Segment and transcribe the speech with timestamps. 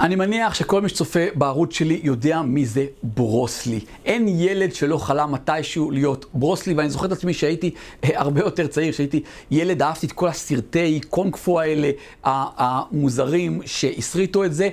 [0.00, 3.80] אני מניח שכל מי שצופה בערוץ שלי יודע מי זה ברוסלי.
[4.04, 7.70] אין ילד שלא חלם מתישהו להיות ברוסלי, ואני זוכר את עצמי שהייתי
[8.04, 11.90] אה, הרבה יותר צעיר, שהייתי ילד, אהבתי את כל הסרטי קונג פו האלה,
[12.24, 14.68] המוזרים שהסריטו את זה.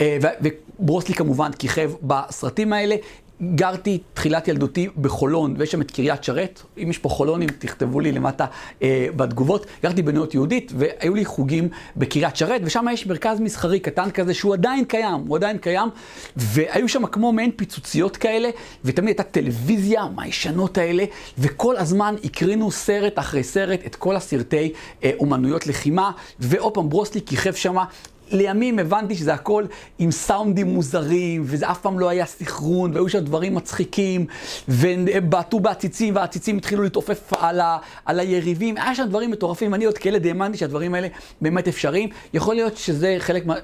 [0.00, 0.18] אה,
[0.80, 2.96] וברוסלי כמובן כיכב בסרטים האלה.
[3.54, 6.62] גרתי תחילת ילדותי בחולון, ויש שם את קריית שרת.
[6.82, 8.46] אם יש פה חולונים, תכתבו לי למטה
[8.82, 9.66] אה, בתגובות.
[9.82, 14.54] גרתי בנאות יהודית, והיו לי חוגים בקריית שרת, ושם יש מרכז מסחרי קטן כזה, שהוא
[14.54, 15.88] עדיין קיים, הוא עדיין קיים.
[16.36, 18.50] והיו שם כמו מעין פיצוציות כאלה,
[18.84, 21.04] ותמיד הייתה טלוויזיה מהישנות האלה,
[21.38, 24.72] וכל הזמן הקרינו סרט אחרי סרט את כל הסרטי
[25.04, 27.84] אה, אומנויות לחימה, ועוד פעם ברוסלי כיכב שמה.
[28.30, 29.64] לימים הבנתי שזה הכל
[29.98, 34.26] עם סאונדים מוזרים, וזה אף פעם לא היה סחרון, והיו שם דברים מצחיקים,
[34.68, 38.76] והם בעטו בעציצים, והעציצים התחילו להתעופף על, ה, על היריבים.
[38.76, 41.08] היה שם דברים מטורפים, אני עוד כילד האמנתי שהדברים האלה
[41.40, 42.08] באמת אפשריים.
[42.34, 43.54] יכול להיות שזה חלק מה,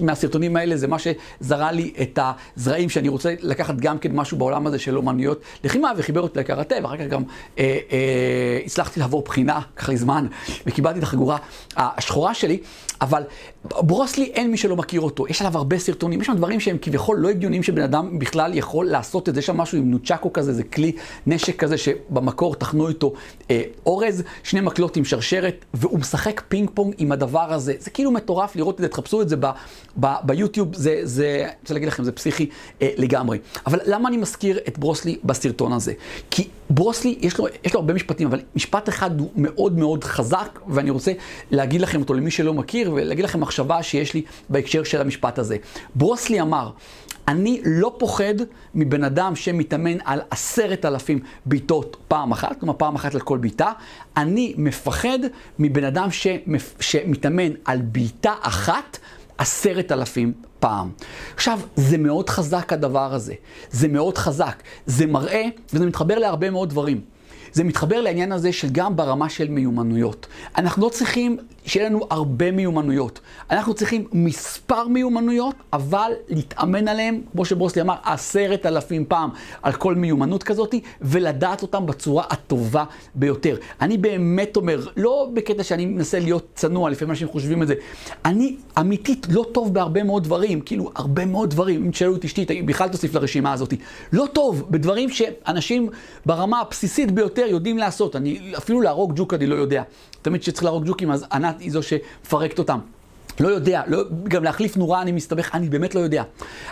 [0.00, 2.18] מהסרטונים האלה, זה מה שזרה לי את
[2.56, 6.74] הזרעים, שאני רוצה לקחת גם כן משהו בעולם הזה של אומנויות לחימה, וחיבר אותי לקראטה,
[6.82, 7.22] ואחר כך גם
[7.58, 10.26] אה, אה, הצלחתי לעבור בחינה, ככה זמן,
[10.66, 11.36] וקיבלתי את החגורה
[11.76, 12.58] השחורה שלי.
[13.00, 13.22] אבל
[14.06, 17.18] ברוסלי אין מי שלא מכיר אותו, יש עליו הרבה סרטונים, יש שם דברים שהם כביכול
[17.18, 20.52] לא הגיוניים שבן אדם בכלל יכול לעשות את זה, יש שם משהו עם נוצ'קו כזה,
[20.52, 20.92] זה כלי
[21.26, 23.12] נשק כזה שבמקור תחנו איתו
[23.50, 28.10] אה, אורז, שני מקלות עם שרשרת, והוא משחק פינג פונג עם הדבר הזה, זה כאילו
[28.10, 29.36] מטורף לראות את זה, תחפשו את זה
[29.96, 32.48] ביוטיוב, זה, זה, אני רוצה להגיד לכם, זה פסיכי
[32.82, 33.38] אה, לגמרי.
[33.66, 35.92] אבל למה אני מזכיר את ברוסלי בסרטון הזה?
[36.30, 40.58] כי ברוסלי, יש לו, יש לו הרבה משפטים, אבל משפט אחד הוא מאוד מאוד חזק,
[40.68, 41.12] ואני רוצה
[41.50, 45.56] להגיד לכם אותו למי שלא מכיר, ולהגיד לכם מחשבה שיש לי בהקשר של המשפט הזה.
[45.94, 46.70] ברוסלי אמר,
[47.28, 48.34] אני לא פוחד
[48.74, 53.72] מבן אדם שמתאמן על עשרת אלפים בעיטות פעם אחת, כלומר פעם אחת על כל בעיטה,
[54.16, 55.18] אני מפחד
[55.58, 56.74] מבן אדם שמפ...
[56.80, 58.98] שמתאמן על בעיטה אחת
[59.38, 60.90] עשרת אלפים פעם.
[61.34, 63.34] עכשיו, זה מאוד חזק הדבר הזה,
[63.70, 67.15] זה מאוד חזק, זה מראה, וזה מתחבר להרבה מאוד דברים.
[67.56, 70.26] זה מתחבר לעניין הזה של גם ברמה של מיומנויות.
[70.56, 71.36] אנחנו לא צריכים
[71.66, 73.20] שיהיה לנו הרבה מיומנויות.
[73.50, 79.30] אנחנו צריכים מספר מיומנויות, אבל להתאמן עליהם, כמו שברוסלי אמר, עשרת אלפים פעם
[79.62, 82.84] על כל מיומנות כזאת, ולדעת אותם בצורה הטובה
[83.14, 83.56] ביותר.
[83.80, 87.74] אני באמת אומר, לא בקטע שאני מנסה להיות צנוע, לפעמים אנשים חושבים את זה,
[88.24, 91.84] אני אמיתית לא טוב בהרבה מאוד דברים, כאילו, הרבה מאוד דברים.
[91.84, 93.74] אם תשאלו את אשתי, בכלל תוסיף לרשימה הזאת.
[94.12, 95.88] לא טוב בדברים שאנשים
[96.26, 98.16] ברמה הבסיסית ביותר יודעים לעשות.
[98.16, 99.82] אני, אפילו להרוג ג'וק אני לא יודע.
[100.22, 102.78] תמיד כשצריך להרוג ג'וקים, אז ענת היא זו שמפרקת אותם.
[103.40, 106.22] לא יודע, לא, גם להחליף נורה אני מסתבך, אני באמת לא יודע.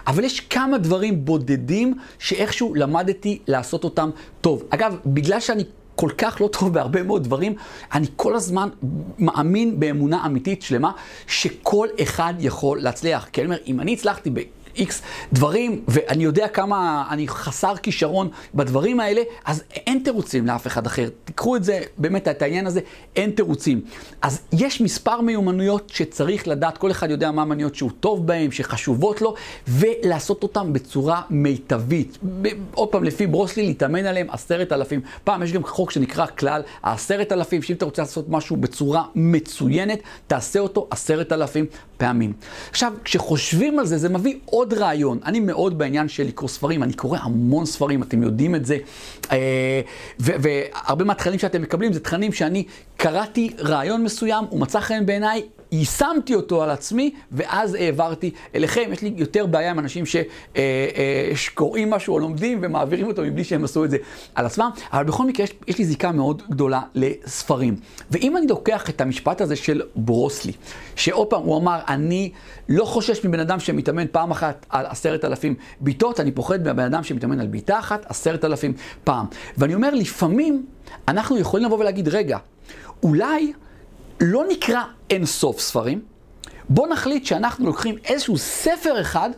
[0.07, 4.62] אבל יש כמה דברים בודדים שאיכשהו למדתי לעשות אותם טוב.
[4.71, 5.65] אגב, בגלל שאני
[5.97, 7.55] כל כך לא טוב בהרבה מאוד דברים,
[7.93, 8.69] אני כל הזמן
[9.19, 10.91] מאמין באמונה אמיתית שלמה,
[11.27, 13.29] שכל אחד יכול להצליח.
[13.33, 14.41] כי אני אומר, אם אני הצלחתי ב...
[14.77, 15.03] איקס
[15.33, 21.09] דברים, ואני יודע כמה אני חסר כישרון בדברים האלה, אז אין תירוצים לאף אחד אחר.
[21.25, 22.81] תיקחו את זה, באמת, את העניין הזה,
[23.17, 23.81] אין תירוצים.
[24.23, 29.23] אז יש מספר מיומנויות שצריך לדעת, כל אחד יודע מה המניות שהוא טוב בהן, שחשובות
[29.23, 29.35] לו,
[29.69, 32.19] ולעשות אותן בצורה מיטבית.
[32.75, 35.01] עוד פעם, לפי ברוסלי, להתאמן עליהם עשרת אלפים.
[35.25, 39.99] פעם יש גם חוק שנקרא כלל העשרת אלפים, שאם אתה רוצה לעשות משהו בצורה מצוינת,
[40.27, 42.33] תעשה אותו עשרת אלפים פעמים.
[42.71, 44.64] עכשיו, כשחושבים על זה, זה מביא עוד...
[44.65, 48.67] עוד רעיון, אני מאוד בעניין של לקרוא ספרים, אני קורא המון ספרים, אתם יודעים את
[48.67, 48.79] זה,
[49.33, 49.81] אה,
[50.19, 52.65] והרבה מהתכנים שאתם מקבלים זה תכנים שאני
[52.97, 55.43] קראתי רעיון מסוים, הוא מצא חן בעיניי,
[55.75, 58.91] יישמתי אותו על עצמי, ואז העברתי אליכם.
[58.93, 60.23] יש לי יותר בעיה עם אנשים אה,
[60.57, 63.97] אה, שקוראים משהו או לומדים ומעבירים אותו מבלי שהם עשו את זה
[64.35, 67.77] על עצמם, אבל בכל מקרה יש, יש לי זיקה מאוד גדולה לספרים.
[68.11, 70.53] ואם אני לוקח את המשפט הזה של ברוסלי,
[70.97, 72.33] שעוד פעם הוא אמר, אני
[72.69, 77.05] לא חושש מבן אדם שמתאמן פעם אחת על עשרת אלפים בעיטות, אני פוחד מהבן אדם
[77.05, 78.73] שמתאמן על בעיטה אחת עשרת אלפים
[79.05, 79.27] פעם.
[79.59, 80.67] ואני אומר, לפעמים
[81.09, 82.39] אנחנו יכולים לבוא ולהגיד, רגע,
[83.03, 83.53] אולי
[84.27, 86.01] לא נקרא אין סוף ספרים,
[86.69, 89.31] בואו נחליט שאנחנו לוקחים איזשהו ספר אחד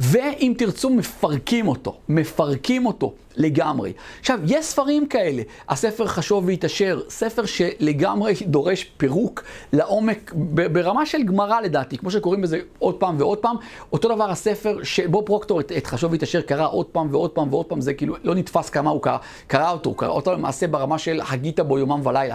[0.00, 3.92] ואם תרצו, מפרקים אותו, מפרקים אותו לגמרי.
[4.20, 9.42] עכשיו, יש ספרים כאלה, הספר חשוב והתעשר, ספר שלגמרי דורש פירוק
[9.72, 10.32] לעומק,
[10.72, 13.56] ברמה של גמרא לדעתי, כמו שקוראים בזה עוד פעם ועוד פעם.
[13.92, 17.66] אותו דבר הספר שבו פרוקטור את, את חשוב והתעשר קרא עוד פעם ועוד פעם ועוד
[17.66, 20.98] פעם, זה כאילו לא נתפס כמה הוא קרא, קרא אותו, הוא קרא אותו למעשה ברמה
[20.98, 22.34] של הגית בו יומם ולילה.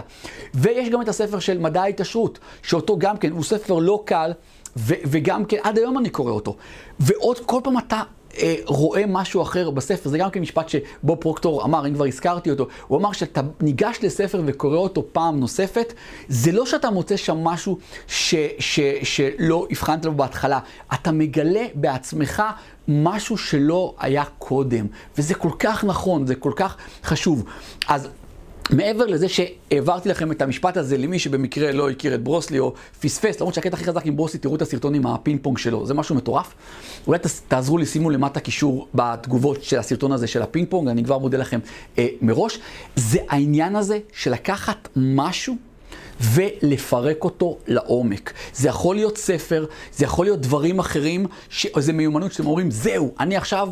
[0.54, 4.32] ויש גם את הספר של מדע ההתעשרות, שאותו גם כן, הוא ספר לא קל.
[4.76, 6.56] ו- וגם כן, עד היום אני קורא אותו.
[7.00, 8.02] ועוד כל פעם אתה
[8.38, 12.50] אה, רואה משהו אחר בספר, זה גם כן משפט שבוב פרוקטור אמר, אם כבר הזכרתי
[12.50, 15.92] אותו, הוא אמר שאתה ניגש לספר וקורא אותו פעם נוספת,
[16.28, 20.58] זה לא שאתה מוצא שם משהו ש, ש, שלא הבחנת בו בהתחלה,
[20.94, 22.42] אתה מגלה בעצמך
[22.88, 24.86] משהו שלא היה קודם,
[25.18, 27.44] וזה כל כך נכון, זה כל כך חשוב.
[27.88, 28.08] אז
[28.70, 32.74] מעבר לזה שהעברתי לכם את המשפט הזה למי שבמקרה לא הכיר את ברוס לי או
[33.00, 35.86] פספס, למרות שהקטע הכי חזק עם ברוס לי, תראו את הסרטון עם הפינג פונג שלו,
[35.86, 36.54] זה משהו מטורף.
[37.06, 37.18] אולי
[37.48, 41.38] תעזרו לי, שימו למטה קישור בתגובות של הסרטון הזה של הפינג פונג, אני כבר מודה
[41.38, 41.60] לכם
[41.98, 42.58] אה, מראש.
[42.96, 45.56] זה העניין הזה של לקחת משהו
[46.20, 48.32] ולפרק אותו לעומק.
[48.54, 51.66] זה יכול להיות ספר, זה יכול להיות דברים אחרים, ש...
[51.66, 53.68] איזה מיומנות שאתם אומרים, זהו, אני עכשיו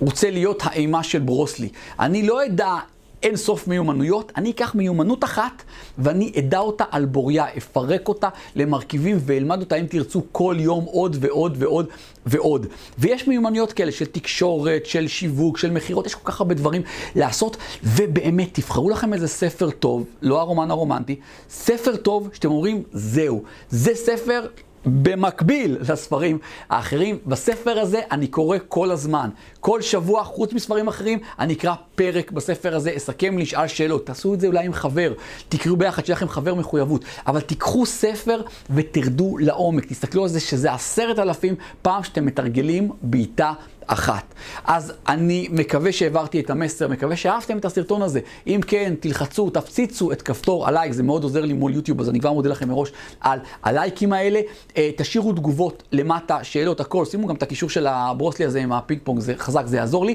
[0.00, 1.68] רוצה להיות האימה של ברוסלי.
[1.98, 2.76] אני לא אדע
[3.22, 5.62] אין סוף מיומנויות, אני אקח מיומנות אחת
[5.98, 11.16] ואני אדע אותה על בוריה, אפרק אותה למרכיבים ואלמד אותה, אם תרצו, כל יום עוד
[11.20, 11.86] ועוד ועוד
[12.26, 12.66] ועוד.
[12.98, 16.82] ויש מיומנויות כאלה של תקשורת, של שיווק, של מכירות, יש כל כך הרבה דברים
[17.16, 21.16] לעשות, ובאמת, תבחרו לכם איזה ספר טוב, לא הרומן הרומנטי,
[21.50, 24.46] ספר טוב שאתם אומרים, זהו, זה ספר
[24.86, 26.38] במקביל לספרים
[26.70, 27.18] האחרים.
[27.26, 29.30] בספר הזה אני קורא כל הזמן.
[29.60, 34.06] כל שבוע, חוץ מספרים אחרים, אני אקרא פרק בספר הזה, אסכם לי, אשאל שאלות.
[34.06, 35.12] תעשו את זה אולי עם חבר,
[35.48, 37.04] תקראו ביחד, שיהיה לכם חבר מחויבות.
[37.26, 39.86] אבל תיקחו ספר ותרדו לעומק.
[39.86, 43.52] תסתכלו על זה שזה עשרת אלפים פעם שאתם מתרגלים בעיטה
[43.92, 44.34] אחת.
[44.64, 48.20] אז אני מקווה שהעברתי את המסר, מקווה שאהבתם את הסרטון הזה.
[48.46, 52.20] אם כן, תלחצו, תפציצו את כפתור הלייק, זה מאוד עוזר לי מול יוטיוב, אז אני
[52.20, 54.40] כבר מודה לכם מראש על הלייקים האלה.
[54.76, 57.04] אה, תשאירו תגובות למטה, שאלות, הכל.
[57.04, 60.06] שימו גם את הקישור של הברוס לי הזה עם הפינג פונג, זה חזק, זה יעזור
[60.06, 60.14] לי.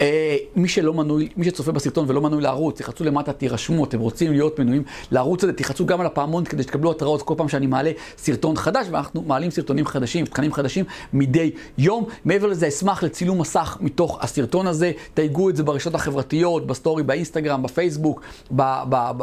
[0.00, 4.32] אה, מי שלא מנוי, מי שצופה בסרטון ולא מנוי לערוץ, תלחצו למטה, תירשמו, אתם רוצים
[4.32, 7.90] להיות מנויים לערוץ הזה, תלחצו גם על הפעמון כדי שתקבלו התראות כל פעם שאני מעלה
[8.18, 12.04] סרטון חדש, ואנחנו מעלים סרטונים חדשים, תכנים חדשים מדי יום.
[12.24, 17.62] מעבר לזה, אשמח צילום מסך מתוך הסרטון הזה, תייגו את זה ברשתות החברתיות, בסטורי, באינסטגרם,
[17.62, 18.22] בפייסבוק,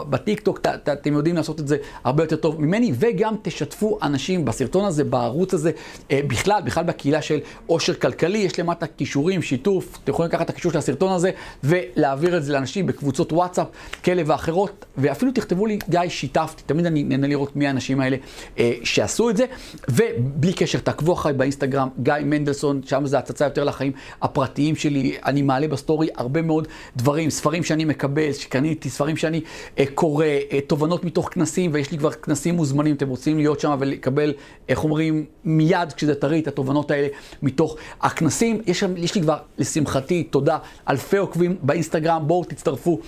[0.10, 0.60] בטיק טוק,
[0.94, 5.54] אתם יודעים לעשות את זה הרבה יותר טוב ממני, וגם תשתפו אנשים בסרטון הזה, בערוץ
[5.54, 5.72] הזה,
[6.12, 10.50] אה, בכלל, בכלל בקהילה של עושר כלכלי, יש למטה קישורים, שיתוף, אתם יכולים לקחת את
[10.50, 11.32] הקישור של הסרטון הזה
[11.64, 13.68] ולהעביר את זה לאנשים בקבוצות וואטסאפ
[14.04, 18.18] כאלה ואחרות, ואפילו תכתבו לי, גיא, שיתפתי, תמיד אני נהנה לראות מי האנשים האלה
[18.60, 19.46] אה, שעשו את זה,
[19.90, 23.81] ובלי קשר, תעקבו אחריי באינסטגרם, גיא מנדלסון, שם זה הצצה יותר לך.
[23.81, 25.18] החיים הפרטיים שלי.
[25.25, 29.42] אני מעלה בסטורי הרבה מאוד דברים, ספרים שאני מקבל, שקניתי, ספרים שאני
[29.80, 33.75] אה, קורא, אה, תובנות מתוך כנסים, ויש לי כבר כנסים מוזמנים, אתם רוצים להיות שם
[33.80, 34.33] ולקבל,
[34.69, 37.07] איך אומרים, מיד כשזה טרי את התובנות האלה
[37.42, 38.62] מתוך הכנסים.
[38.66, 40.57] יש, יש לי כבר, לשמחתי, תודה,
[40.89, 43.00] אלפי עוקבים באינסטגרם, בואו תצטרפו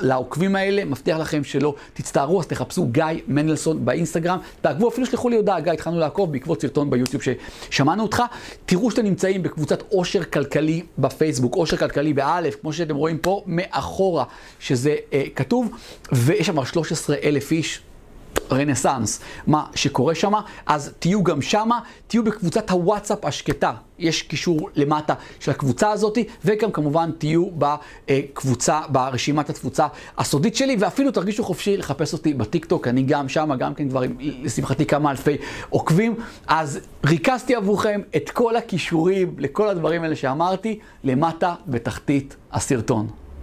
[0.00, 5.36] לעוקבים האלה, מבטיח לכם שלא תצטערו, אז תחפשו גיא מנדלסון באינסטגרם, תעקבו, אפילו שלחו לי
[5.36, 8.22] הודעה, גיא, התחלנו לעקוב בעקבות סרטון ביוטיוב ששמענו אותך.
[8.66, 14.24] תראו שאתם נמצאים בקבוצת עושר כלכלי בפייסבוק, עושר כלכלי באלף, כמו שאתם רואים פה מאחורה,
[14.60, 15.68] שזה אה, כתוב,
[16.12, 17.80] ויש שם 13 אלף איש.
[18.52, 20.32] רנסאנס, מה שקורה שם,
[20.66, 26.72] אז תהיו גם שמה, תהיו בקבוצת הוואטסאפ השקטה, יש קישור למטה של הקבוצה הזאת, וגם
[26.72, 29.86] כמובן תהיו בקבוצה, ברשימת התפוצה
[30.18, 34.86] הסודית שלי, ואפילו תרגישו חופשי לחפש אותי בטיקטוק, אני גם שמה, גם כן כבר לשמחתי
[34.86, 35.36] כמה אלפי
[35.70, 36.14] עוקבים,
[36.46, 43.19] אז ריכזתי עבורכם את כל הכישורים לכל הדברים האלה שאמרתי, למטה בתחתית הסרטון.